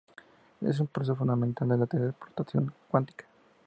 [0.61, 3.25] Es un proceso fundamental de la teleportación cuántica.